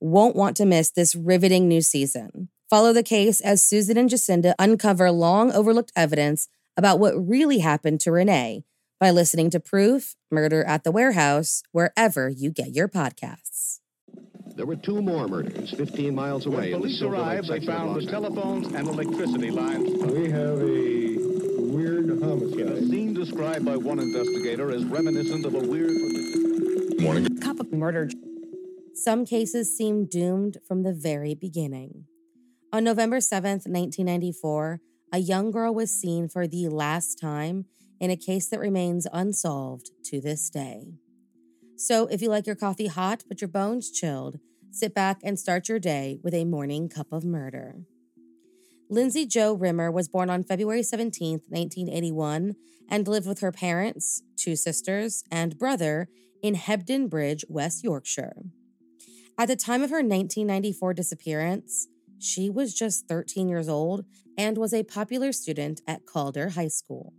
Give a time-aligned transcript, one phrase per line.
[0.00, 2.48] won't want to miss this riveting new season.
[2.70, 8.00] Follow the case as Susan and Jacinda uncover long overlooked evidence about what really happened
[8.00, 8.64] to Renee
[9.00, 13.80] by listening to Proof Murder at the Warehouse wherever you get your podcasts.
[14.54, 16.72] There were two more murders 15 miles away.
[16.72, 19.88] When police arrived, they found the telephones and electricity lines.
[20.02, 21.16] We have a
[21.62, 22.88] weird In a homicide.
[22.88, 25.92] scene described by one investigator as reminiscent of a weird.
[27.00, 27.38] Morning.
[27.38, 28.10] Cup of murder.
[29.04, 32.06] Some cases seem doomed from the very beginning.
[32.72, 34.80] On November 7th, 1994,
[35.12, 37.66] a young girl was seen for the last time
[38.00, 40.94] in a case that remains unsolved to this day.
[41.76, 44.40] So, if you like your coffee hot but your bones chilled,
[44.72, 47.76] sit back and start your day with a morning cup of murder.
[48.90, 52.56] Lindsay Jo Rimer was born on February 17th, 1981,
[52.90, 56.08] and lived with her parents, two sisters, and brother
[56.42, 58.42] in Hebden Bridge, West Yorkshire.
[59.40, 61.86] At the time of her 1994 disappearance,
[62.18, 64.04] she was just 13 years old
[64.36, 67.12] and was a popular student at Calder High School.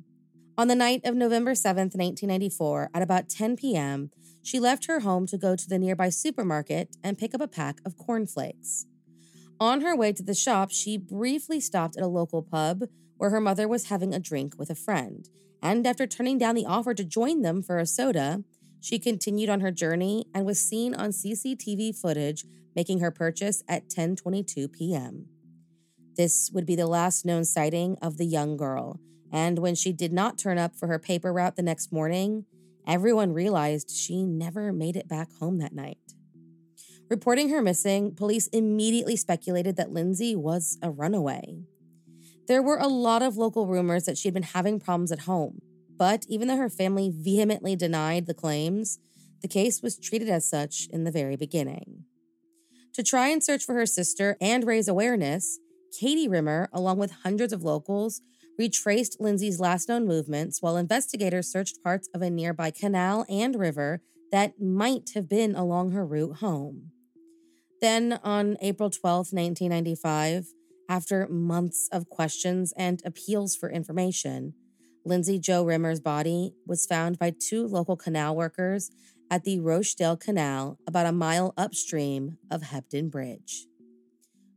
[0.57, 4.11] On the night of November 7, 1994, at about 10 p.m.,
[4.43, 7.77] she left her home to go to the nearby supermarket and pick up a pack
[7.85, 8.85] of cornflakes.
[9.61, 12.83] On her way to the shop, she briefly stopped at a local pub
[13.15, 15.29] where her mother was having a drink with a friend.
[15.61, 18.43] And after turning down the offer to join them for a soda,
[18.79, 22.45] she continued on her journey and was seen on CCTV footage
[22.75, 25.27] making her purchase at 10:22 p.m.
[26.15, 28.99] This would be the last known sighting of the young girl,
[29.31, 32.45] and when she did not turn up for her paper route the next morning,
[32.87, 36.15] everyone realized she never made it back home that night.
[37.09, 41.57] Reporting her missing, police immediately speculated that Lindsay was a runaway.
[42.47, 45.61] There were a lot of local rumors that she had been having problems at home,
[45.99, 48.97] but even though her family vehemently denied the claims,
[49.41, 52.05] the case was treated as such in the very beginning.
[52.93, 55.59] To try and search for her sister and raise awareness,
[55.99, 58.21] Katie Rimer, along with hundreds of locals,
[58.57, 64.01] retraced Lindsay's last known movements while investigators searched parts of a nearby canal and river
[64.31, 66.91] that might have been along her route home.
[67.81, 70.47] Then, on April 12, 1995,
[70.89, 74.53] after months of questions and appeals for information,
[75.05, 78.91] Lindsay Jo Rimer's body was found by two local canal workers
[79.31, 83.67] at the Rochdale Canal, about a mile upstream of Hebden Bridge.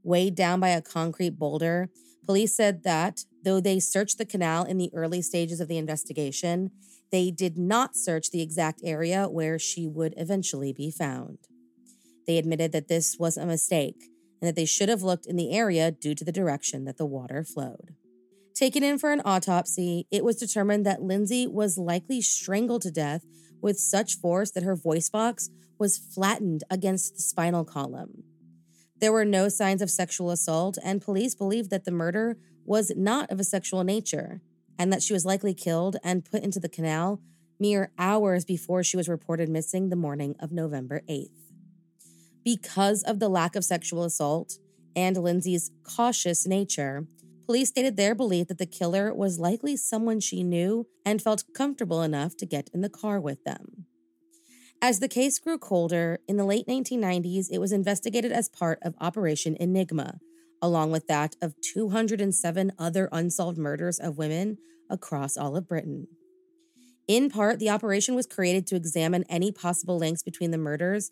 [0.03, 1.91] Weighed down by a concrete boulder,
[2.25, 6.71] Police said that though they searched the canal in the early stages of the investigation,
[7.11, 11.39] they did not search the exact area where she would eventually be found.
[12.27, 14.05] They admitted that this was a mistake
[14.41, 17.07] and that they should have looked in the area due to the direction that the
[17.07, 17.95] water flowed.
[18.55, 23.25] Taken in for an autopsy, it was determined that Lindsay was likely strangled to death
[23.63, 28.25] with such force that her voice box was flattened against the spinal column.
[29.01, 33.31] There were no signs of sexual assault, and police believed that the murder was not
[33.31, 34.43] of a sexual nature
[34.79, 37.21] and that she was likely killed and put into the canal
[37.59, 41.31] mere hours before she was reported missing the morning of November 8th.
[42.45, 44.59] Because of the lack of sexual assault
[44.95, 47.07] and Lindsay's cautious nature,
[47.53, 52.01] police stated their belief that the killer was likely someone she knew and felt comfortable
[52.01, 53.85] enough to get in the car with them.
[54.81, 58.95] As the case grew colder, in the late 1990s, it was investigated as part of
[59.03, 60.19] Operation Enigma,
[60.63, 64.57] along with that of 207 other unsolved murders of women
[64.89, 66.07] across all of Britain.
[67.07, 71.11] In part, the operation was created to examine any possible links between the murders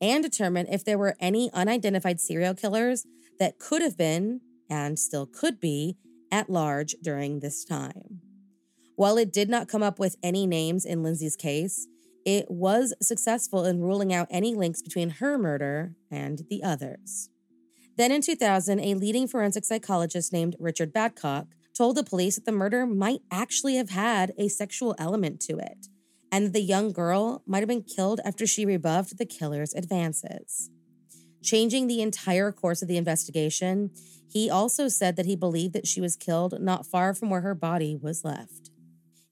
[0.00, 3.08] and determine if there were any unidentified serial killers
[3.40, 5.96] that could have been, and still could be,
[6.32, 8.20] at large during this time.
[8.96, 11.88] While it did not come up with any names in Lindsay's case,
[12.24, 17.30] it was successful in ruling out any links between her murder and the others.
[17.96, 22.52] Then in 2000, a leading forensic psychologist named Richard Badcock told the police that the
[22.52, 25.88] murder might actually have had a sexual element to it
[26.30, 30.70] and that the young girl might have been killed after she rebuffed the killer's advances.
[31.42, 33.90] Changing the entire course of the investigation,
[34.28, 37.54] he also said that he believed that she was killed not far from where her
[37.54, 38.70] body was left.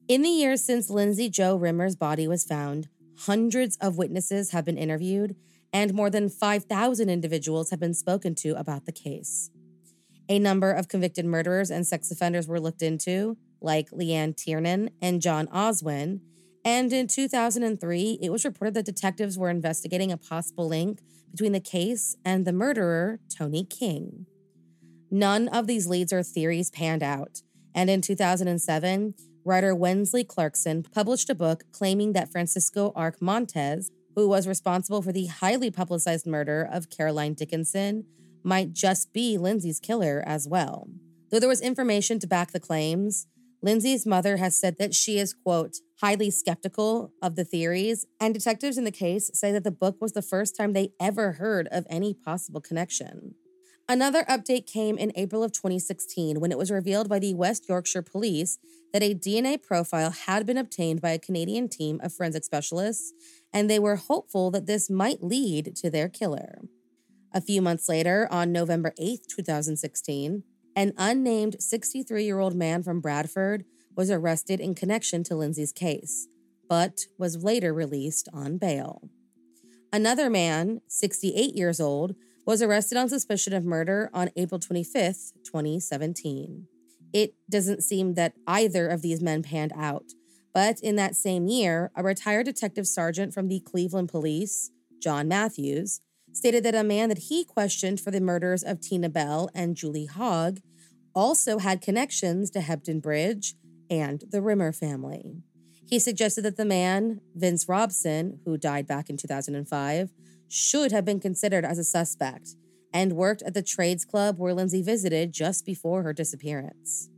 [0.08, 2.88] In the years since Lindsay Jo Rimer's body was found,
[3.20, 5.36] hundreds of witnesses have been interviewed
[5.72, 9.50] and more than 5,000 individuals have been spoken to about the case.
[10.28, 15.22] A number of convicted murderers and sex offenders were looked into, like Leanne Tiernan and
[15.22, 16.20] John Oswin,
[16.68, 21.00] and in 2003, it was reported that detectives were investigating a possible link
[21.30, 24.26] between the case and the murderer, Tony King.
[25.10, 27.40] None of these leads or theories panned out,
[27.74, 29.14] and in 2007,
[29.46, 35.10] writer Wensley Clarkson published a book claiming that Francisco Arce Montes, who was responsible for
[35.10, 38.04] the highly publicized murder of Caroline Dickinson,
[38.44, 40.86] might just be Lindsay's killer as well.
[41.30, 43.26] Though there was information to back the claims,
[43.62, 48.78] Lindsay's mother has said that she is, quote, highly skeptical of the theories, and detectives
[48.78, 51.86] in the case say that the book was the first time they ever heard of
[51.90, 53.34] any possible connection.
[53.90, 58.02] Another update came in April of 2016 when it was revealed by the West Yorkshire
[58.02, 58.58] Police
[58.92, 63.12] that a DNA profile had been obtained by a Canadian team of forensic specialists,
[63.52, 66.58] and they were hopeful that this might lead to their killer.
[67.32, 70.42] A few months later, on November 8, 2016,
[70.76, 73.64] an unnamed 63 year old man from Bradford
[73.98, 76.28] was arrested in connection to Lindsay's case,
[76.68, 79.10] but was later released on bail.
[79.92, 82.14] Another man, 68 years old,
[82.46, 86.68] was arrested on suspicion of murder on April 25th, 2017.
[87.12, 90.04] It doesn't seem that either of these men panned out,
[90.54, 94.70] but in that same year, a retired detective sergeant from the Cleveland Police,
[95.02, 96.02] John Matthews,
[96.32, 100.06] stated that a man that he questioned for the murders of Tina Bell and Julie
[100.06, 100.60] Hogg
[101.16, 103.54] also had connections to Hebden Bridge
[103.90, 105.42] and the Rimer family.
[105.86, 110.10] He suggested that the man, Vince Robson, who died back in 2005,
[110.48, 112.56] should have been considered as a suspect
[112.92, 117.08] and worked at the trades club where Lindsay visited just before her disappearance.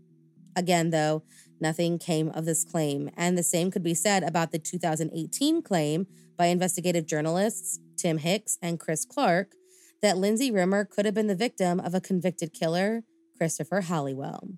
[0.56, 1.22] Again, though,
[1.60, 6.06] nothing came of this claim, and the same could be said about the 2018 claim
[6.36, 9.52] by investigative journalists Tim Hicks and Chris Clark
[10.02, 13.02] that Lindsay Rimer could have been the victim of a convicted killer,
[13.36, 14.48] Christopher Halliwell.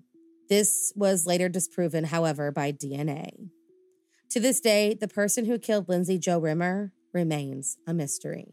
[0.49, 3.49] This was later disproven, however, by DNA.
[4.29, 8.47] To this day, the person who killed Lindsay Jo Rimer remains a mystery.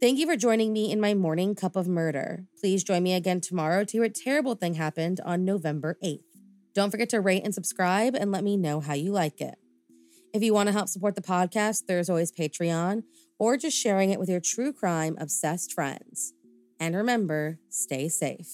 [0.00, 2.44] Thank you for joining me in my morning cup of murder.
[2.60, 6.20] Please join me again tomorrow to hear a terrible thing happened on November 8th.
[6.74, 9.56] Don't forget to rate and subscribe and let me know how you like it.
[10.34, 13.04] If you want to help support the podcast, there's always Patreon
[13.38, 16.34] or just sharing it with your true crime obsessed friends.
[16.78, 18.48] And remember, stay safe.